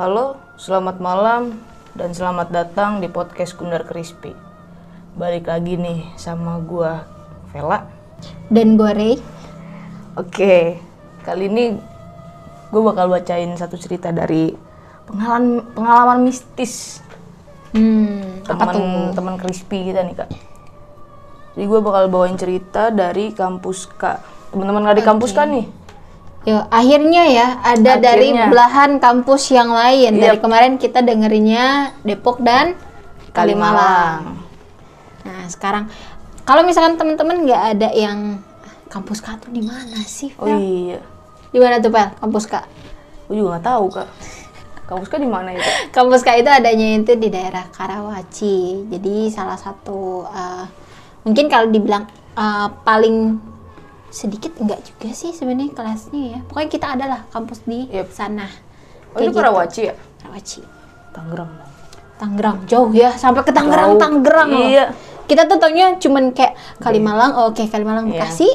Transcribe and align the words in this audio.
Halo, 0.00 0.40
selamat 0.56 0.96
malam 0.96 1.60
dan 1.92 2.16
selamat 2.16 2.48
datang 2.48 3.04
di 3.04 3.08
podcast 3.12 3.52
Gundar 3.52 3.84
Crispy. 3.84 4.32
Balik 5.12 5.44
lagi 5.44 5.76
nih 5.76 6.08
sama 6.16 6.56
gua 6.56 7.04
Vela. 7.52 7.84
Dan 8.48 8.80
gue 8.80 8.96
Ray. 8.96 9.20
Oke, 10.16 10.80
kali 11.20 11.52
ini 11.52 11.76
gue 12.72 12.80
bakal 12.80 13.12
bacain 13.12 13.52
satu 13.60 13.76
cerita 13.76 14.08
dari 14.08 14.56
pengalaman 15.04 15.68
pengalaman 15.76 16.24
mistis 16.24 17.04
Hmm, 17.76 18.40
teman 18.48 19.12
teman 19.12 19.36
Crispy 19.36 19.92
kita 19.92 20.00
nih 20.00 20.16
kak. 20.16 20.32
Jadi 21.60 21.64
gue 21.68 21.80
bakal 21.84 22.08
bawain 22.08 22.40
cerita 22.40 22.88
dari 22.88 23.36
kampus 23.36 23.84
kak. 24.00 24.48
Teman-teman 24.48 24.80
nggak 24.80 24.96
di 24.96 25.04
kampus 25.04 25.36
kan 25.36 25.52
nih? 25.52 25.68
Ya, 26.40 26.64
akhirnya 26.72 27.28
ya 27.28 27.46
ada 27.60 28.00
dari 28.00 28.32
Akhirnya. 28.32 28.48
belahan 28.48 28.90
kampus 28.96 29.52
yang 29.52 29.68
lain. 29.70 30.16
Iya. 30.16 30.32
Dari 30.32 30.38
kemarin 30.40 30.80
kita 30.80 31.04
dengerinnya 31.04 31.92
Depok 32.00 32.40
dan 32.40 32.80
Kalimalang. 33.36 34.40
Nah, 35.20 35.44
sekarang 35.52 35.92
kalau 36.48 36.64
misalkan 36.64 36.96
teman-teman 36.96 37.44
nggak 37.44 37.62
ada 37.76 37.88
yang 37.92 38.40
kampus 38.88 39.20
K 39.20 39.36
tuh 39.36 39.52
di 39.52 39.60
mana 39.62 40.00
sih? 40.02 40.32
Oh 40.40 40.48
Fel? 40.48 40.58
iya, 40.58 40.98
Di 41.52 41.58
mana 41.60 41.78
tuh, 41.78 41.92
Pel? 41.92 42.08
Kampus 42.16 42.48
K? 42.48 42.54
gue 43.30 43.38
juga 43.38 43.54
nggak 43.54 43.66
tahu 43.70 43.84
kak. 43.94 44.08
Kampus 44.90 45.06
kak 45.06 45.20
di 45.22 45.30
mana 45.30 45.54
itu? 45.54 45.62
Kampus 45.94 46.26
K 46.26 46.42
itu 46.42 46.50
adanya 46.50 46.98
itu 46.98 47.14
di 47.14 47.28
daerah 47.30 47.62
Karawaci. 47.70 48.90
Jadi 48.90 49.30
salah 49.30 49.54
satu 49.54 50.26
eh, 50.26 50.64
mungkin 51.22 51.46
kalau 51.46 51.70
dibilang 51.70 52.10
eh, 52.34 52.68
paling 52.82 53.38
sedikit 54.10 54.52
enggak 54.58 54.82
juga 54.84 55.14
sih 55.14 55.30
sebenarnya 55.30 55.72
kelasnya 55.72 56.22
ya. 56.36 56.38
Pokoknya 56.44 56.70
kita 56.70 56.86
adalah 56.98 57.20
kampus 57.30 57.62
di 57.64 57.86
Yep. 57.88 58.08
sana. 58.10 58.46
Oh 59.10 59.18
itu 59.18 59.18
Kayak 59.18 59.26
gitu. 59.30 59.38
Karawaci 59.38 59.80
ya? 59.86 59.94
Karawaci. 60.20 60.60
Tangerang. 61.10 61.52
Tangerang 62.14 62.56
jauh 62.66 62.90
ya 62.92 63.10
sampai 63.14 63.42
ke 63.42 63.50
Tangerang 63.50 63.96
Jauh. 63.96 64.02
Tangerang 64.02 64.48
loh. 64.50 64.66
Iya. 64.66 64.84
Kita 65.24 65.46
tuh 65.46 65.56
taunya 65.56 65.94
cuman 65.94 66.34
kayak 66.34 66.58
Kalimalang, 66.82 67.38
oh, 67.38 67.54
oke 67.54 67.62
Kalimalang 67.64 68.10
Iya. 68.10 68.18
Bekasi, 68.18 68.50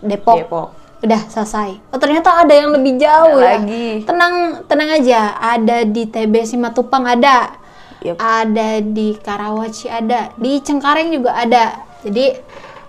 Depok. 0.00 0.36
Depok. 0.40 0.68
Udah 1.04 1.20
selesai. 1.28 1.76
Oh 1.92 2.00
ternyata 2.00 2.40
ada 2.40 2.56
yang 2.56 2.72
lebih 2.72 2.96
jauh 2.96 3.36
Ada 3.36 3.44
ya. 3.44 3.52
lagi. 3.60 3.86
Tenang 4.02 4.34
tenang 4.64 4.90
aja. 4.96 5.20
Ada 5.36 5.84
di 5.84 6.08
TB 6.08 6.34
Simatupang 6.42 7.04
ada. 7.04 7.52
Yep. 8.00 8.16
Ada 8.16 8.68
di 8.80 9.12
Karawaci 9.14 9.92
ada. 9.92 10.32
Di 10.34 10.56
Cengkareng 10.64 11.12
juga 11.12 11.36
ada. 11.36 11.84
Jadi 12.00 12.32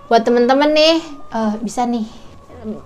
buat 0.08 0.22
temen-temen 0.22 0.70
nih 0.72 0.96
eh, 1.30 1.54
bisa 1.60 1.84
nih 1.84 2.08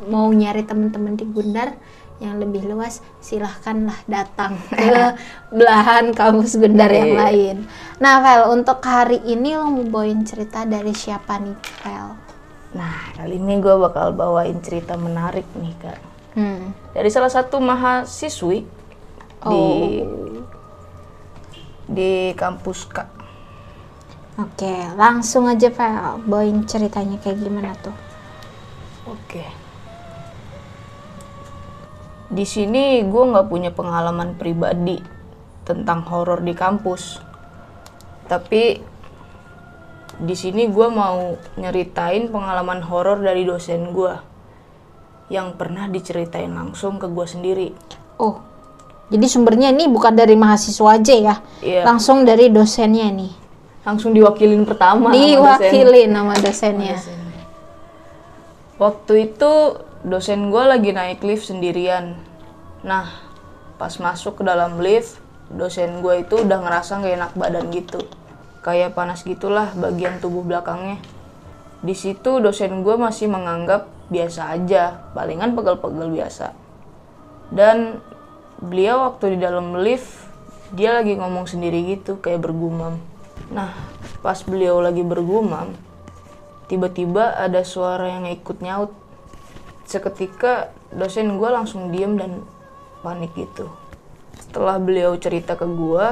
mau 0.06 0.28
nyari 0.28 0.62
temen-temen 0.62 1.14
di 1.14 1.24
Gundar 1.24 1.72
yang 2.18 2.38
lebih 2.38 2.62
luas 2.64 3.02
silahkanlah 3.18 3.98
datang 4.04 4.54
ke 4.70 5.16
belahan 5.48 6.10
kampus 6.12 6.54
Gundar 6.54 6.86
yang 6.88 7.14
Iya. 7.14 7.18
lain. 7.20 7.56
Nah, 7.98 8.18
Vel, 8.20 8.46
untuk 8.52 8.78
hari 8.80 9.18
ini 9.24 9.54
lo 9.54 9.66
mau 9.66 9.82
bawain 9.82 10.22
cerita 10.22 10.62
dari 10.62 10.90
siapa 10.92 11.38
nih, 11.38 11.56
Vel? 11.82 12.08
Nah, 12.72 13.10
kali 13.12 13.36
ini 13.36 13.58
gue 13.58 13.74
bakal 13.76 14.10
bawain 14.12 14.54
cerita 14.60 14.94
menarik 14.94 15.44
nih, 15.52 15.74
Kak. 15.76 15.98
Hmm. 16.32 16.70
Dari 16.90 17.10
salah 17.10 17.28
satu 17.28 17.58
mahasiswi 17.58 18.58
di 19.42 19.62
Oh. 20.00 20.46
di 21.84 22.12
kampus 22.32 22.86
Kak. 22.86 23.08
Oke, 24.40 24.72
langsung 24.96 25.44
aja 25.44 25.68
Vel, 25.68 26.24
bawain 26.24 26.64
ceritanya 26.64 27.20
kayak 27.20 27.36
gimana 27.36 27.76
tuh? 27.84 27.92
Oke. 29.04 29.44
Di 32.32 32.48
sini 32.48 33.04
gue 33.04 33.24
nggak 33.28 33.52
punya 33.52 33.68
pengalaman 33.76 34.32
pribadi 34.40 34.96
tentang 35.68 36.00
horor 36.08 36.40
di 36.40 36.56
kampus. 36.56 37.20
Tapi 38.24 38.80
di 40.16 40.32
sini 40.32 40.64
gue 40.64 40.88
mau 40.88 41.36
nyeritain 41.60 42.32
pengalaman 42.32 42.80
horor 42.88 43.20
dari 43.20 43.44
dosen 43.44 43.92
gue 43.92 44.14
yang 45.28 45.60
pernah 45.60 45.92
diceritain 45.92 46.56
langsung 46.56 46.96
ke 46.96 47.04
gue 47.04 47.26
sendiri. 47.28 47.68
Oh, 48.16 48.40
jadi 49.12 49.28
sumbernya 49.28 49.76
ini 49.76 49.92
bukan 49.92 50.16
dari 50.16 50.32
mahasiswa 50.40 50.96
aja 50.96 51.12
ya? 51.12 51.34
Iya. 51.60 51.84
Langsung 51.84 52.24
dari 52.24 52.48
dosennya 52.48 53.12
nih. 53.12 53.41
Langsung 53.82 54.14
diwakilin 54.14 54.62
pertama. 54.62 55.10
sama 55.10 55.58
dosen. 55.58 55.70
Diwakili 55.70 56.02
nama 56.06 56.34
dosennya. 56.38 56.98
Waktu 58.78 59.12
itu 59.30 59.52
dosen 60.02 60.50
gue 60.50 60.64
lagi 60.66 60.90
naik 60.94 61.22
lift 61.22 61.46
sendirian. 61.46 62.18
Nah, 62.82 63.10
pas 63.78 63.94
masuk 63.98 64.38
ke 64.38 64.42
dalam 64.42 64.78
lift, 64.78 65.18
dosen 65.50 66.02
gue 66.02 66.22
itu 66.22 66.42
udah 66.42 66.58
ngerasa 66.62 67.02
gak 67.02 67.14
enak 67.14 67.32
badan 67.34 67.70
gitu. 67.70 68.02
Kayak 68.62 68.94
panas 68.94 69.26
gitulah 69.26 69.74
bagian 69.74 70.22
tubuh 70.22 70.46
belakangnya. 70.46 71.02
Di 71.82 71.98
situ 71.98 72.38
dosen 72.38 72.86
gue 72.86 72.94
masih 72.94 73.26
menganggap 73.26 73.90
biasa 74.06 74.54
aja, 74.54 75.10
palingan 75.14 75.58
pegel-pegel 75.58 76.14
biasa. 76.14 76.54
Dan 77.50 77.98
beliau 78.62 79.10
waktu 79.10 79.34
di 79.34 79.38
dalam 79.42 79.74
lift, 79.82 80.06
dia 80.70 80.94
lagi 80.94 81.18
ngomong 81.18 81.50
sendiri 81.50 81.82
gitu, 81.98 82.22
kayak 82.22 82.46
bergumam. 82.46 83.02
Nah, 83.52 83.76
pas 84.24 84.40
beliau 84.48 84.80
lagi 84.80 85.04
bergumam, 85.04 85.76
tiba-tiba 86.72 87.36
ada 87.36 87.60
suara 87.68 88.08
yang 88.08 88.24
ikut 88.32 88.64
nyaut. 88.64 88.96
Seketika 89.84 90.72
dosen 90.88 91.36
gue 91.36 91.50
langsung 91.52 91.92
diem 91.92 92.16
dan 92.16 92.48
panik 93.04 93.36
gitu. 93.36 93.68
Setelah 94.40 94.80
beliau 94.80 95.12
cerita 95.20 95.52
ke 95.52 95.68
gue, 95.68 96.06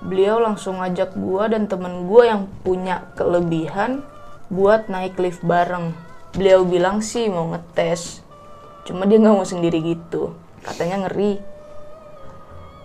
beliau 0.00 0.40
langsung 0.40 0.80
ngajak 0.80 1.12
gue 1.12 1.44
dan 1.52 1.68
temen 1.68 2.08
gue 2.08 2.22
yang 2.24 2.48
punya 2.64 3.12
kelebihan 3.20 4.00
buat 4.48 4.88
naik 4.88 5.20
lift 5.20 5.44
bareng. 5.44 5.92
Beliau 6.32 6.64
bilang 6.64 7.04
sih 7.04 7.28
mau 7.28 7.52
ngetes, 7.52 8.24
cuma 8.88 9.04
dia 9.04 9.20
nggak 9.20 9.36
mau 9.36 9.44
sendiri 9.44 9.84
gitu. 9.84 10.32
Katanya 10.64 11.04
ngeri. 11.04 11.36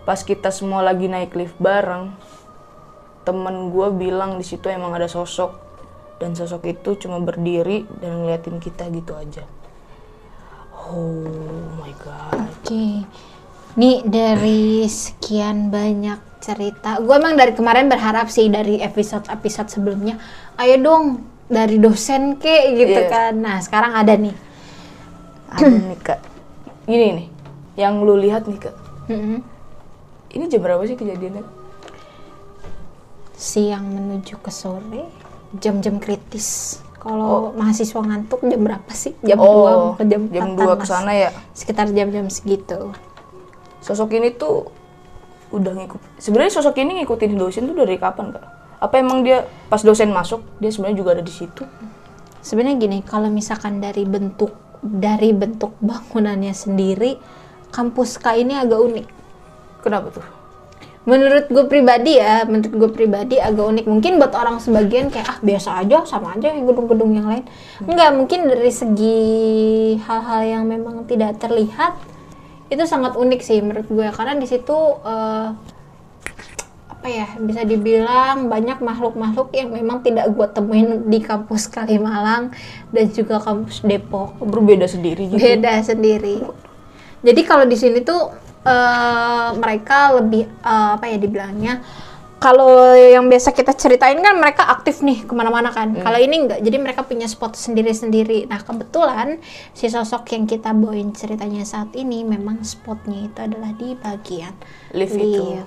Pas 0.04 0.20
kita 0.22 0.52
semua 0.52 0.84
lagi 0.84 1.08
naik 1.08 1.32
lift 1.34 1.56
bareng, 1.56 2.12
temen 3.25 3.74
gue 3.74 3.88
bilang 3.91 4.38
di 4.38 4.46
situ 4.46 4.69
emang 4.69 4.94
ada 4.94 5.09
sosok 5.09 5.52
dan 6.22 6.31
sosok 6.31 6.63
itu 6.69 6.96
cuma 7.02 7.19
berdiri 7.19 7.84
dan 8.00 8.24
ngeliatin 8.24 8.62
kita 8.62 8.88
gitu 8.94 9.18
aja. 9.18 9.44
Oh 10.72 11.25
my 11.81 11.91
god. 12.00 12.46
Oke. 12.62 13.03
Nih 13.75 14.06
dari 14.06 14.88
sekian 14.88 15.68
banyak 15.68 16.40
cerita, 16.40 17.02
gue 17.02 17.16
emang 17.18 17.36
dari 17.36 17.52
kemarin 17.52 17.90
berharap 17.90 18.30
sih 18.30 18.47
dari 18.47 18.80
episode-episode 18.80 19.68
sebelumnya, 19.68 20.16
ayo 20.56 20.78
dong 20.80 21.03
dari 21.50 21.81
dosen 21.81 22.38
ke 22.38 22.72
gitu 22.78 23.02
Iya. 23.02 23.09
kan. 23.09 23.34
Nah 23.36 23.57
sekarang 23.59 23.97
ada 23.97 24.13
nih. 24.16 24.31
Ada 25.52 25.68
nih 25.68 26.00
kak. 26.00 26.19
Ini 26.94 27.07
nih, 27.18 27.28
yang 27.75 28.00
lu 28.06 28.16
lihat 28.16 28.46
nih 28.46 28.62
kak. 28.62 28.75
Mm-mm. 29.09 29.42
Ini 30.31 30.44
jam 30.47 30.62
berapa 30.62 30.86
sih 30.86 30.96
kejadiannya? 30.96 31.65
Siang 33.35 33.85
menuju 33.91 34.40
ke 34.40 34.51
sore, 34.51 35.12
jam-jam 35.59 36.00
kritis. 36.00 36.79
Kalau 37.06 37.53
mahasiswa 37.53 38.01
ngantuk 38.01 38.41
jam 38.50 38.66
berapa 38.66 38.91
sih? 38.96 39.13
Jam 39.22 39.38
2 39.38 39.46
oh, 39.46 39.94
ke 39.94 40.03
jam 40.09 40.25
jam 40.34 40.57
4 40.57 40.73
2 40.73 40.81
ke 40.81 40.85
sana 40.90 41.12
ya. 41.13 41.29
Sekitar 41.53 41.91
jam-jam 41.94 42.25
segitu. 42.34 42.95
Sosok 43.85 44.18
ini 44.18 44.34
tuh 44.34 44.66
udah 45.53 45.72
ngikut. 45.78 46.01
Sebenarnya 46.18 46.57
sosok 46.57 46.81
ini 46.81 47.06
ngikutin 47.06 47.38
dosen 47.38 47.69
tuh 47.69 47.78
dari 47.78 48.01
kapan 48.01 48.34
kak? 48.34 48.45
Apa 48.81 48.97
emang 48.97 49.22
dia 49.22 49.45
pas 49.69 49.85
dosen 49.85 50.09
masuk 50.09 50.41
dia 50.57 50.74
sebenarnya 50.74 50.97
juga 50.97 51.09
ada 51.13 51.24
di 51.24 51.29
situ? 51.29 51.62
Sebenarnya 52.41 52.78
gini, 52.81 52.97
kalau 53.06 53.29
misalkan 53.29 53.78
dari 53.78 54.06
bentuk 54.06 54.53
dari 54.81 55.34
bentuk 55.34 55.78
bangunannya 55.81 56.53
sendiri, 56.53 57.18
kampus 57.74 58.22
K 58.22 58.41
ini 58.41 58.53
agak 58.53 58.79
unik. 58.81 59.07
Kenapa 59.81 60.09
tuh? 60.13 60.34
Menurut 61.06 61.46
gue 61.54 61.66
pribadi 61.69 62.18
ya, 62.18 62.50
menurut 62.50 62.74
gue 62.74 62.90
pribadi 62.90 63.38
agak 63.38 63.62
unik. 63.62 63.86
Mungkin 63.86 64.18
buat 64.18 64.34
orang 64.34 64.57
sebagian 64.57 65.13
kayak 65.13 65.28
ah 65.30 65.38
biasa 65.42 65.86
aja, 65.86 66.02
sama 66.10 66.34
aja 66.34 66.50
kayak 66.50 66.66
gedung-gedung 66.66 67.13
yang 67.13 67.30
lain. 67.30 67.46
Enggak, 67.86 68.10
mungkin 68.18 68.50
dari 68.50 68.74
segi 68.74 69.22
hal-hal 70.02 70.42
yang 70.44 70.63
memang 70.66 71.06
tidak 71.06 71.38
terlihat 71.38 71.94
itu 72.66 72.84
sangat 72.90 73.13
unik 73.13 73.42
sih 73.46 73.62
menurut 73.62 73.86
gue 73.86 74.07
karena 74.10 74.34
di 74.42 74.48
situ 74.50 74.74
eh, 75.06 75.50
apa 76.90 77.08
ya 77.13 77.28
bisa 77.38 77.62
dibilang 77.62 78.50
banyak 78.50 78.81
makhluk-makhluk 78.81 79.54
yang 79.54 79.69
memang 79.69 80.01
tidak 80.01 80.25
gue 80.34 80.48
temuin 80.50 81.06
di 81.06 81.22
kampus 81.22 81.69
Kalimalang 81.69 82.50
dan 82.90 83.06
juga 83.13 83.38
kampus 83.38 83.86
Depok 83.86 84.42
Berbeda 84.42 84.90
sendiri 84.90 85.30
gitu. 85.30 85.38
beda 85.38 85.86
sendiri. 85.86 86.42
Jadi 87.22 87.42
kalau 87.46 87.69
di 87.69 87.78
sini 87.78 88.01
tuh 88.01 88.34
eh, 88.65 89.50
mereka 89.56 90.17
lebih 90.17 90.50
eh, 90.50 90.89
apa 90.97 91.06
ya 91.07 91.17
dibilangnya 91.21 91.73
kalau 92.35 92.94
yang 92.94 93.25
biasa 93.25 93.56
kita 93.56 93.73
ceritain 93.73 94.21
kan 94.21 94.38
mereka 94.38 94.67
aktif 94.69 95.01
nih 95.01 95.25
ke 95.25 95.33
mana-mana 95.33 95.73
kan. 95.73 95.97
Kalau 95.97 96.19
ini 96.19 96.45
enggak, 96.45 96.62
jadi 96.62 96.77
mereka 96.77 97.01
punya 97.01 97.25
spot 97.25 97.57
sendiri-sendiri. 97.57 98.45
Nah 98.45 98.62
kebetulan 98.62 99.41
si 99.73 99.89
sosok 99.89 100.29
yang 100.35 100.45
kita 100.45 100.69
bawain 100.75 101.09
ceritanya 101.15 101.65
saat 101.65 101.95
ini 101.97 102.21
memang 102.21 102.62
spotnya 102.62 103.31
itu 103.31 103.39
adalah 103.39 103.71
di 103.73 103.97
bagian 103.97 104.53
Lift 104.94 105.17
itu. 105.17 105.63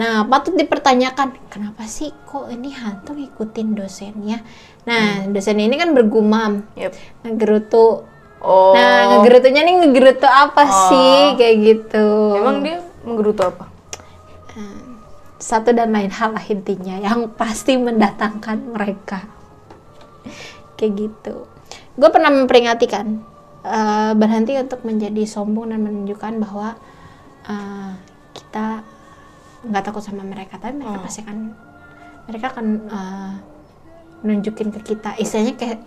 Nah 0.00 0.24
patut 0.24 0.56
dipertanyakan 0.56 1.52
kenapa 1.52 1.84
sih 1.84 2.08
kok 2.24 2.48
ini 2.48 2.72
hantu 2.72 3.18
ngikutin 3.18 3.68
dosennya? 3.76 4.40
Nah 4.88 5.28
dosen 5.28 5.60
ini 5.60 5.76
kan 5.76 5.92
bergumam, 5.92 6.64
Yep. 6.72 6.92
ngegerutu. 7.26 8.13
Oh. 8.44 8.76
Nah 8.76 9.16
ngegerutunya 9.16 9.64
nih 9.64 9.74
ngegerutu 9.80 10.28
apa 10.28 10.62
sih 10.92 11.40
kayak 11.40 11.56
gitu? 11.64 12.06
Emang 12.36 12.60
dia 12.60 12.84
menggerutu 13.02 13.40
apa? 13.40 13.74
satu 15.44 15.76
dan 15.76 15.92
lain 15.92 16.08
hal 16.08 16.32
lah 16.32 16.44
intinya 16.48 16.96
yang 16.96 17.28
pasti 17.36 17.76
mendatangkan 17.76 18.64
mereka 18.64 19.28
kayak 20.80 20.92
gitu 20.96 21.44
gue 22.00 22.08
pernah 22.08 22.32
memperingati 22.32 22.88
kan 22.88 23.20
eh, 23.60 24.12
berhenti 24.16 24.56
untuk 24.56 24.80
menjadi 24.88 25.28
sombong 25.28 25.76
dan 25.76 25.84
menunjukkan 25.84 26.40
bahwa 26.40 26.80
eh, 27.44 27.92
kita 28.32 28.80
nggak 29.68 29.84
takut 29.84 30.00
sama 30.00 30.24
mereka 30.24 30.56
tapi 30.56 30.80
mereka 30.80 31.04
pasti 31.04 31.20
kan 31.20 31.52
mereka 32.24 32.56
akan 32.56 32.66
eh, 32.88 33.32
nunjukin 34.24 34.72
ke 34.72 34.80
kita 34.96 35.12
istilahnya 35.20 35.60
kayak 35.60 35.84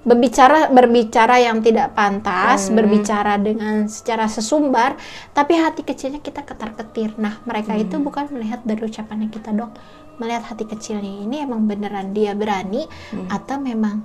berbicara 0.00 0.68
berbicara 0.68 1.36
yang 1.38 1.60
tidak 1.60 1.92
pantas 1.92 2.72
berbicara 2.72 3.36
dengan 3.36 3.84
secara 3.84 4.24
sesumbar 4.26 4.96
tapi 5.30 5.54
hati 5.54 5.82
kecilnya 5.82 6.18
kita 6.18 6.40
ketar 6.40 6.72
ketir 6.74 7.12
nah 7.14 7.36
mereka 7.44 7.76
itu 7.76 7.96
bukan 7.96 8.28
melihat 8.30 8.64
dari 8.64 8.80
ucapannya 8.80 9.28
kita 9.28 9.52
dong 9.52 9.76
melihat 10.16 10.44
hati 10.46 10.64
kecilnya 10.64 11.04
ini 11.20 11.36
emang 11.40 11.64
beneran 11.64 12.10
dia 12.10 12.32
berani 12.32 12.88
atau 13.28 13.56
memang 13.56 14.00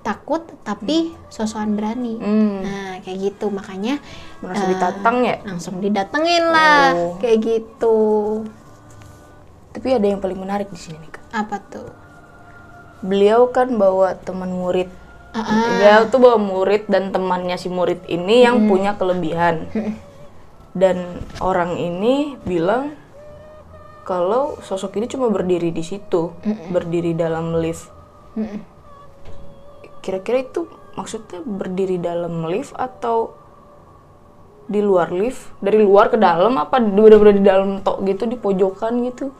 takut 0.00 0.40
tapi 0.62 1.12
sosokan 1.28 1.74
berani 1.74 2.14
Hmm. 2.16 2.62
nah 2.62 2.90
kayak 3.00 3.18
gitu 3.20 3.50
makanya 3.50 3.98
Merasa 4.38 4.64
eh, 4.64 4.68
ditatang 4.70 5.16
ya? 5.20 5.36
langsung 5.44 5.76
didatengin 5.76 6.44
lah 6.46 6.88
Oh. 6.90 7.14
kayak 7.18 7.38
gitu 7.42 7.98
Tapi 9.70 9.88
ada 9.92 10.02
yang 10.04 10.18
paling 10.18 10.34
menarik 10.36 10.66
di 10.66 10.78
sini 10.78 10.96
nih 10.96 11.10
kak. 11.10 11.22
apa 11.32 11.56
tuh 11.60 11.90
Beliau 13.00 13.48
kan 13.48 13.70
bawa 13.72 14.12
teman 14.14 14.50
murid. 14.50 14.88
Ah, 15.30 15.38
ah. 15.38 15.62
Beliau 15.78 16.00
tuh 16.10 16.18
bawa 16.18 16.38
murid 16.42 16.90
dan 16.90 17.14
temannya 17.14 17.54
si 17.54 17.70
murid 17.70 18.02
ini 18.10 18.42
yang 18.42 18.66
punya 18.66 18.98
kelebihan. 18.98 19.70
Dan 20.74 21.22
orang 21.38 21.78
ini 21.78 22.34
bilang 22.42 22.94
kalau 24.02 24.58
sosok 24.62 24.98
ini 24.98 25.06
cuma 25.06 25.30
berdiri 25.30 25.70
di 25.70 25.86
situ, 25.86 26.34
berdiri 26.74 27.14
dalam 27.14 27.54
lift. 27.62 27.86
Mm-mm. 28.34 28.58
Kira-kira 30.02 30.42
itu 30.42 30.66
maksudnya 30.98 31.42
berdiri 31.46 32.02
dalam 32.02 32.46
lift 32.50 32.74
atau 32.74 33.34
di 34.66 34.82
luar 34.82 35.14
lift? 35.14 35.54
Dari 35.62 35.78
luar 35.78 36.10
ke 36.10 36.18
dalam 36.18 36.58
apa 36.58 36.82
bener-bener 36.82 37.38
di 37.38 37.44
dalam 37.46 37.82
tok 37.86 38.02
gitu 38.02 38.26
di 38.26 38.34
pojokan 38.34 39.06
gitu? 39.06 39.30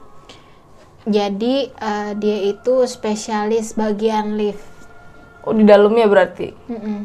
jadi 1.09 1.73
eh, 1.73 2.13
dia 2.19 2.39
itu 2.53 2.85
spesialis 2.85 3.73
bagian 3.73 4.37
lift 4.37 4.69
Oh 5.45 5.57
di 5.57 5.65
dalamnya 5.65 6.07
berarti? 6.07 6.53
Mm-mm. 6.69 6.99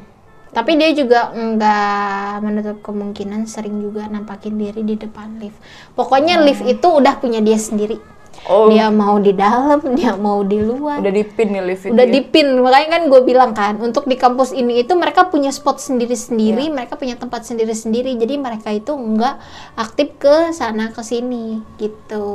Tapi 0.56 0.80
dia 0.80 0.96
juga 0.96 1.36
nggak 1.36 2.40
menutup 2.40 2.78
kemungkinan 2.80 3.44
sering 3.44 3.84
juga 3.84 4.08
nampakin 4.08 4.56
diri 4.56 4.88
di 4.88 4.96
depan 4.96 5.36
lift. 5.36 5.60
Pokoknya 6.00 6.40
lift 6.40 6.64
itu 6.64 6.88
udah 6.88 7.20
punya 7.20 7.44
dia 7.44 7.60
sendiri. 7.60 8.00
Oh 8.46 8.70
Dia 8.70 8.94
mau 8.94 9.18
di 9.18 9.34
dalam, 9.34 9.82
dia 9.98 10.14
mau 10.14 10.46
di 10.46 10.62
luar. 10.62 11.02
udah 11.02 11.14
dipin 11.14 11.48
nih 11.56 11.64
lift 11.66 11.84
Udah 11.90 12.06
dipin, 12.06 12.62
makanya 12.62 12.88
kan 13.00 13.04
gue 13.10 13.22
bilang 13.26 13.52
kan, 13.58 13.74
untuk 13.82 14.06
di 14.06 14.20
kampus 14.20 14.54
ini 14.54 14.86
itu 14.86 14.94
mereka 14.94 15.28
punya 15.34 15.50
spot 15.50 15.82
sendiri-sendiri, 15.82 16.70
mereka 16.70 16.94
punya 16.94 17.18
tempat 17.18 17.42
sendiri-sendiri, 17.48 18.14
jadi 18.22 18.38
mereka 18.38 18.70
itu 18.70 18.94
nggak 18.94 19.36
aktif 19.80 20.14
ke 20.22 20.54
sana 20.54 20.94
ke 20.94 21.02
sini 21.02 21.64
gitu. 21.82 22.28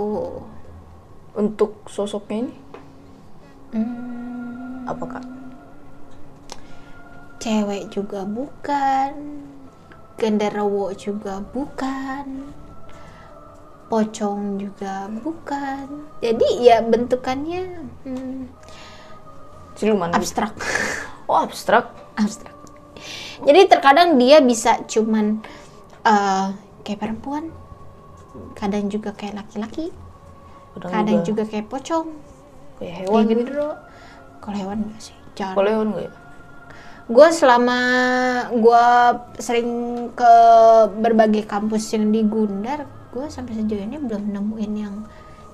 Untuk 1.37 1.87
sosoknya 1.87 2.49
ini 2.49 2.55
Hmm, 3.70 4.82
apa 4.82 5.05
kak? 5.06 5.39
Cewek 7.40 7.88
juga 7.88 8.28
bukan, 8.28 9.42
genderuwo 10.20 10.92
juga 10.92 11.40
bukan, 11.40 12.52
pocong 13.88 14.60
juga 14.60 15.08
bukan. 15.08 16.06
Jadi 16.20 16.48
ya 16.62 16.84
bentukannya 16.84 17.62
hmm, 18.06 18.40
Siluman. 19.75 20.12
abstrak. 20.12 20.54
Oh 21.31 21.46
abstrak. 21.46 21.87
abstrak. 22.19 22.50
Jadi 23.46 23.70
terkadang 23.70 24.19
dia 24.19 24.42
bisa 24.42 24.82
cuman 24.82 25.38
eh, 26.02 26.46
kayak 26.82 26.98
perempuan, 26.98 27.54
kadang 28.58 28.90
juga 28.90 29.14
kayak 29.14 29.38
laki-laki, 29.38 29.94
Kadang 30.75 30.90
kadang 30.90 31.19
juga 31.22 31.46
juga 31.46 31.54
kayak 31.54 31.66
pocong, 31.70 32.08
kayak 32.82 32.94
hewan. 33.06 33.22
gendero. 33.31 33.70
Kalau 34.42 34.56
hewan 34.58 34.78
enggak 34.90 35.00
sih, 35.06 35.16
jarang. 35.38 35.54
Kalau 35.54 35.70
hewan 35.70 35.87
nggak 35.94 36.04
ya? 36.10 36.12
Gue 37.10 37.28
selama 37.34 37.78
gue 38.54 38.86
sering 39.42 39.70
ke 40.14 40.32
berbagai 40.94 41.42
kampus 41.42 41.90
yang 41.98 42.14
di 42.14 42.22
Gundar, 42.22 42.86
gue 43.10 43.26
sampai 43.26 43.58
sejauh 43.58 43.82
ini 43.82 43.98
belum 43.98 44.30
nemuin 44.30 44.72
yang 44.78 44.94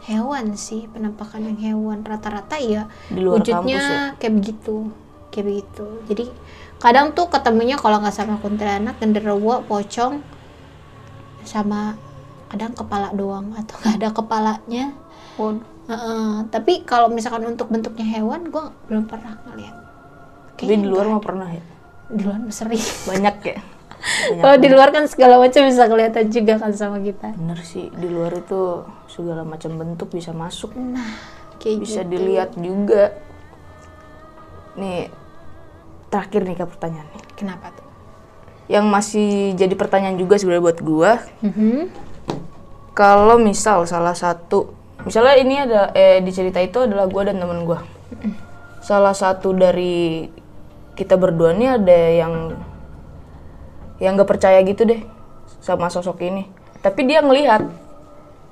hewan 0.06 0.54
sih 0.54 0.86
penampakan 0.86 1.50
yang 1.50 1.58
hewan 1.58 2.06
rata-rata 2.06 2.54
ya 2.62 2.86
Di 3.10 3.18
luar 3.18 3.42
wujudnya 3.42 3.80
ya? 3.82 4.00
kayak 4.22 4.34
begitu 4.38 4.94
kayak 5.34 5.46
begitu 5.50 5.86
jadi 6.06 6.24
kadang 6.78 7.10
tuh 7.10 7.26
ketemunya 7.26 7.74
kalau 7.74 7.98
nggak 7.98 8.14
sama 8.14 8.38
kuntilanak 8.38 8.94
genderuwo 9.02 9.66
pocong 9.66 10.22
sama 11.42 11.98
kadang 12.46 12.70
kepala 12.70 13.10
doang 13.18 13.50
atau 13.58 13.74
nggak 13.82 13.94
ada 13.98 14.08
kepalanya 14.14 14.84
Waduh. 15.36 15.74
Heeh, 15.86 16.50
tapi 16.50 16.82
kalau 16.82 17.06
misalkan 17.06 17.46
untuk 17.46 17.70
bentuknya 17.70 18.02
hewan 18.06 18.50
gue 18.50 18.64
belum 18.90 19.06
pernah 19.06 19.38
ngeliat 19.46 19.85
Tapi 20.56 20.74
di 20.74 20.86
luar 20.86 21.06
mah 21.06 21.20
pernah 21.20 21.48
ya? 21.48 21.64
di 22.06 22.22
luar 22.22 22.38
sering 22.48 22.78
Banyak 23.04 23.36
ya? 23.42 23.58
Banyak. 23.58 24.40
kalau 24.40 24.56
di 24.64 24.68
luar 24.68 24.88
kan 24.90 25.04
segala 25.04 25.36
macam 25.36 25.60
bisa 25.62 25.84
kelihatan 25.84 26.24
juga 26.28 26.54
kan 26.56 26.70
sama 26.70 26.98
kita 26.98 27.34
Bener 27.34 27.58
sih, 27.60 27.90
di 27.90 28.06
luar 28.06 28.32
itu 28.34 28.82
segala 29.06 29.42
macam 29.42 29.74
bentuk 29.74 30.10
bisa 30.10 30.30
masuk. 30.30 30.70
nah 30.72 31.04
kayak 31.56 31.82
Bisa 31.82 32.00
gitu. 32.00 32.10
dilihat 32.12 32.50
juga. 32.54 33.16
Nih, 34.76 35.08
terakhir 36.06 36.44
nih 36.44 36.54
kak 36.54 36.68
pertanyaannya. 36.70 37.20
kenapa 37.32 37.72
tuh 37.72 37.86
Yang 38.66 38.84
masih 38.86 39.28
jadi 39.54 39.74
pertanyaan 39.74 40.16
juga 40.16 40.36
sebenarnya 40.36 40.64
buat 40.64 40.80
gua, 40.80 41.12
Mhm. 41.40 41.78
kalau 42.92 43.36
misal 43.36 43.84
salah 43.84 44.12
satu 44.12 44.72
misalnya 45.02 45.34
ini 45.36 45.54
ada 45.56 45.80
eh 45.92 46.18
di 46.18 46.28
cerita 46.28 46.58
itu 46.58 46.80
adalah 46.80 47.06
gua 47.06 47.22
dan 47.24 47.36
temen 47.36 47.62
gua 47.62 47.84
salah 48.80 49.12
satu 49.12 49.50
dari 49.50 50.26
kita 50.96 51.20
berdua 51.20 51.52
nih 51.52 51.76
ada 51.76 51.98
yang 52.10 52.34
yang 54.00 54.16
gak 54.16 54.28
percaya 54.28 54.60
gitu 54.64 54.88
deh 54.88 55.04
sama 55.60 55.92
sosok 55.92 56.24
ini. 56.24 56.48
Tapi 56.80 57.04
dia 57.04 57.20
ngelihat. 57.20 57.84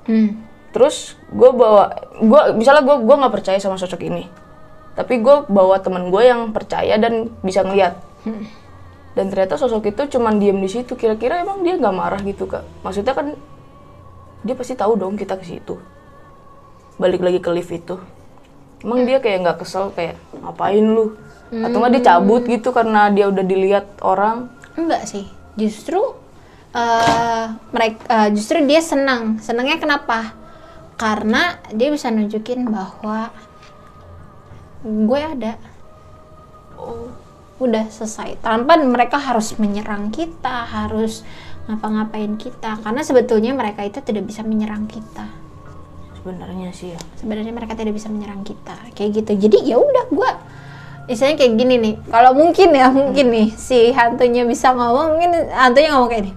Hmm. 0.05 0.45
terus 0.69 1.17
gue 1.33 1.49
bawa 1.49 1.97
gua 2.21 2.53
misalnya 2.53 2.85
gue 2.85 2.93
gua 3.07 3.15
nggak 3.25 3.33
percaya 3.41 3.57
sama 3.57 3.79
sosok 3.79 4.05
ini. 4.05 4.29
Tapi 4.93 5.23
gue 5.23 5.47
bawa 5.49 5.79
teman 5.81 6.11
gue 6.11 6.23
yang 6.23 6.51
percaya 6.51 6.99
dan 6.99 7.31
bisa 7.41 7.63
ngelihat. 7.65 7.97
Dan 9.15 9.31
ternyata 9.31 9.55
sosok 9.55 9.87
itu 9.87 10.19
cuman 10.19 10.37
diem 10.37 10.59
di 10.59 10.67
situ. 10.67 10.99
Kira-kira 10.99 11.39
emang 11.39 11.63
dia 11.63 11.79
nggak 11.79 11.95
marah 11.95 12.21
gitu 12.21 12.45
kak? 12.45 12.67
Maksudnya 12.83 13.15
kan 13.15 13.39
dia 14.43 14.53
pasti 14.53 14.75
tahu 14.75 14.99
dong 14.99 15.15
kita 15.15 15.39
ke 15.39 15.47
situ. 15.47 15.79
Balik 16.99 17.23
lagi 17.23 17.39
ke 17.39 17.49
lift 17.55 17.71
itu. 17.71 17.95
Emang 18.83 19.07
dia 19.07 19.23
kayak 19.23 19.47
nggak 19.47 19.57
kesel 19.63 19.95
kayak 19.95 20.19
ngapain 20.43 20.83
lu 20.83 21.15
atau 21.53 21.77
nggak 21.77 21.93
dia 21.99 22.03
cabut 22.09 22.43
gitu 22.45 22.73
karena 22.73 23.13
dia 23.13 23.29
udah 23.29 23.45
dilihat 23.45 23.85
orang? 24.01 24.49
Enggak 24.75 25.05
sih. 25.05 25.29
Justru 25.55 26.01
eh 26.75 27.47
mereka 27.71 28.29
justru 28.35 28.59
dia 28.65 28.81
senang. 28.83 29.39
Senangnya 29.39 29.77
kenapa? 29.79 30.35
Karena 30.95 31.59
dia 31.71 31.91
bisa 31.91 32.07
nunjukin 32.11 32.67
bahwa 32.67 33.29
gue 34.83 35.21
ada. 35.21 35.53
Oh. 36.75 37.11
Udah 37.55 37.87
selesai. 37.87 38.43
Tanpa 38.43 38.75
mereka 38.75 39.15
harus 39.15 39.55
menyerang 39.55 40.11
kita 40.11 40.67
harus 40.67 41.23
ngapa-ngapain 41.71 42.35
kita. 42.35 42.83
Karena 42.83 42.99
sebetulnya 42.99 43.55
mereka 43.55 43.87
itu 43.87 44.03
tidak 44.03 44.27
bisa 44.27 44.43
menyerang 44.43 44.91
kita. 44.91 45.23
Sebenarnya 46.19 46.75
sih 46.75 46.91
ya. 46.91 46.99
Sebenarnya 47.15 47.55
mereka 47.55 47.79
tidak 47.79 47.95
bisa 47.95 48.11
menyerang 48.11 48.43
kita. 48.43 48.75
Kayak 48.91 49.23
gitu. 49.23 49.47
Jadi 49.47 49.71
ya 49.71 49.79
udah 49.79 50.05
gue 50.11 50.29
misalnya 51.05 51.35
kayak 51.37 51.53
gini 51.53 51.75
nih 51.77 51.93
kalau 52.09 52.33
mungkin 52.33 52.69
ya 52.71 52.89
mungkin 52.89 53.25
nih 53.29 53.47
si 53.53 53.93
hantunya 53.93 54.41
bisa 54.43 54.73
ngomong 54.73 55.15
mungkin 55.15 55.31
hantunya 55.53 55.89
ngomong 55.93 56.09
kayak 56.09 56.23
ini 56.25 56.31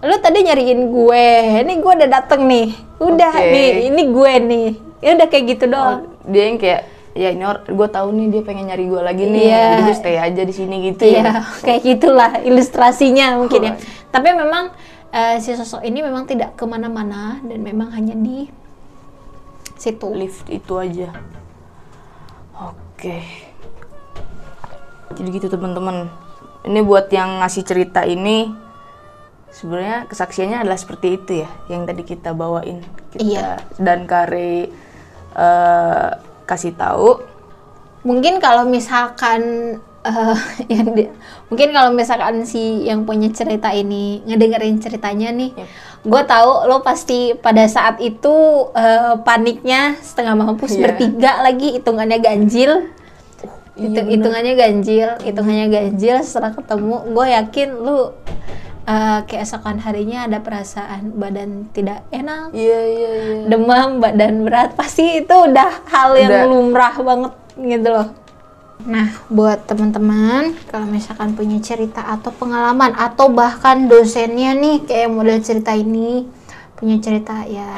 lu 0.00 0.16
tadi 0.16 0.38
nyariin 0.40 0.82
gue 0.88 1.24
ini 1.60 1.74
gue 1.76 1.92
udah 1.92 2.08
dateng 2.08 2.48
nih 2.48 2.72
udah 2.96 3.32
Oke. 3.36 3.52
nih 3.52 3.68
ini 3.92 4.02
gue 4.08 4.32
nih 4.40 4.68
ya 5.00 5.10
udah 5.12 5.26
kayak 5.28 5.44
gitu 5.50 5.64
Oh, 5.64 5.70
doang 5.70 5.98
dia 6.24 6.42
yang 6.48 6.56
kayak 6.56 6.82
ya 7.12 7.28
ini 7.36 7.44
gue 7.68 7.88
tahu 7.90 8.08
nih 8.16 8.26
dia 8.32 8.42
pengen 8.46 8.64
nyari 8.72 8.84
gue 8.88 9.00
lagi 9.02 9.24
nih 9.28 9.44
Iya. 9.44 9.60
jadi 9.60 9.82
gue 9.84 9.96
stay 9.96 10.16
aja 10.16 10.42
di 10.42 10.54
sini 10.56 10.76
gitu 10.88 11.04
Iya, 11.04 11.20
ya 11.20 11.32
kayak 11.60 11.80
gitulah 11.84 12.30
ilustrasinya 12.40 13.36
mungkin 13.36 13.60
ya. 13.60 13.72
Oh. 13.72 13.76
Tapi 14.08 14.28
memang 14.32 14.64
eh, 15.12 15.36
si 15.36 15.52
sosok 15.52 15.84
ini 15.84 16.00
memang 16.00 16.24
tidak 16.24 16.56
ke 16.56 16.64
mana-mana 16.64 17.36
dan 17.44 17.60
memang 17.60 17.92
hanya 17.92 18.16
di 18.16 18.48
situ. 19.76 20.08
lift 20.12 20.44
itu 20.48 20.72
aja 20.76 21.08
oke 22.56 23.49
jadi 25.10 25.28
gitu 25.32 25.46
teman-teman 25.48 26.06
ini 26.62 26.80
buat 26.80 27.08
yang 27.10 27.40
ngasih 27.40 27.64
cerita 27.64 28.04
ini 28.04 28.52
sebenarnya 29.50 30.06
kesaksiannya 30.06 30.62
adalah 30.62 30.78
seperti 30.78 31.16
itu 31.16 31.32
ya 31.42 31.50
yang 31.66 31.82
tadi 31.82 32.02
kita 32.02 32.30
bawain 32.32 32.80
kita 33.10 33.20
Iya. 33.20 33.48
dan 33.76 34.06
Kare 34.06 34.70
eh, 35.32 36.08
kasih 36.44 36.74
tahu 36.74 37.26
Mungkin 38.00 38.40
kalau 38.40 38.64
misalkan 38.64 39.42
eh, 40.00 40.36
yang 40.72 40.96
di- 40.96 41.12
mungkin 41.52 41.68
kalau 41.68 41.92
misalkan 41.92 42.48
si 42.48 42.88
yang 42.88 43.04
punya 43.04 43.28
cerita 43.28 43.68
ini 43.70 44.24
ngedengerin 44.24 44.80
ceritanya 44.80 45.28
nih, 45.28 45.52
Yep. 45.52 45.68
gue 46.08 46.22
tahu 46.24 46.50
lo 46.64 46.80
pasti 46.80 47.36
pada 47.36 47.60
saat 47.68 48.00
itu 48.00 48.32
eh, 48.72 49.20
paniknya 49.20 50.00
setengah 50.00 50.32
mampus 50.32 50.72
Iya. 50.72 50.80
bertiga 50.88 51.44
lagi 51.44 51.76
hitungannya 51.76 52.18
ganjil. 52.18 52.88
Iya, 53.80 53.88
Hitung- 53.88 54.06
bener. 54.06 54.12
hitungannya 54.20 54.54
ganjil, 54.54 55.08
hitungannya 55.24 55.66
ganjil 55.72 56.16
setelah 56.20 56.52
ketemu, 56.52 56.96
gue 57.16 57.26
yakin 57.32 57.68
lu 57.80 57.98
eh, 58.84 59.20
keesokan 59.24 59.80
harinya 59.80 60.28
ada 60.28 60.42
perasaan 60.42 61.14
badan 61.14 61.70
tidak 61.70 62.04
enak, 62.10 62.52
iya 62.52 62.80
iya 62.84 63.10
iya 63.16 63.36
demam, 63.48 64.02
badan 64.02 64.44
berat, 64.44 64.76
pasti 64.76 65.22
itu 65.22 65.30
udah 65.32 65.86
hal 65.88 66.12
yang 66.18 66.32
Udah. 66.32 66.44
lumrah 66.44 66.94
banget 66.98 67.32
gitu 67.56 67.88
loh. 67.88 68.08
Nah, 68.80 69.12
buat 69.28 69.68
teman-teman, 69.68 70.56
kalau 70.72 70.88
misalkan 70.88 71.36
punya 71.36 71.60
cerita 71.60 72.00
atau 72.00 72.32
pengalaman 72.32 72.96
atau 72.96 73.28
bahkan 73.28 73.86
dosennya 73.86 74.56
nih 74.56 74.82
kayak 74.88 75.12
model 75.12 75.38
cerita 75.38 75.76
ini 75.76 76.24
punya 76.80 76.96
cerita 76.96 77.44
ya 77.44 77.68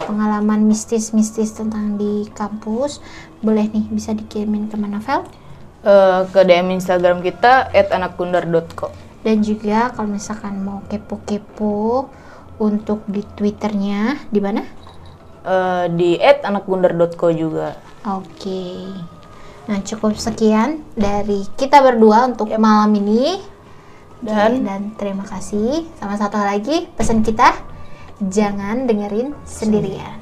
pengalaman 0.00 0.64
mistis-mistis 0.64 1.52
tentang 1.52 2.00
di 2.00 2.24
kampus, 2.32 3.04
boleh 3.40 3.66
nih 3.66 3.88
bisa 3.88 4.12
dikirimin 4.12 4.68
ke 4.68 4.76
mana 4.76 5.00
Vel? 5.00 5.24
Eh, 5.80 6.20
ke 6.28 6.40
DM 6.44 6.76
Instagram 6.76 7.20
kita 7.20 7.72
@anakkundar.co 7.72 8.92
Dan 9.20 9.40
juga 9.40 9.88
kalau 9.90 10.12
misalkan 10.12 10.60
mau 10.60 10.84
kepo-kepo 10.86 12.08
untuk 12.56 13.00
di 13.06 13.24
Twitternya 13.24 14.28
di 14.28 14.40
mana? 14.40 14.60
Eh, 15.40 15.84
di 15.90 16.20
@anakkundar.co 16.20 17.32
juga 17.32 17.80
Oke. 18.02 18.92
Nah, 19.64 19.80
cukup 19.80 20.16
sekian 20.16 20.84
dari 20.92 21.48
kita 21.56 21.80
berdua 21.80 22.28
untuk 22.28 22.52
malam 22.56 22.92
ini. 22.92 23.40
Dan- 24.20 24.60
Oke, 24.60 24.64
dan 24.64 24.82
terima 24.96 25.24
kasih. 25.24 25.88
Sama 25.96 26.16
satu 26.16 26.36
lagi 26.36 26.84
pesan 26.92 27.24
kita, 27.24 27.56
jangan 28.20 28.84
dengerin 28.84 29.32
sendirian. 29.44 30.19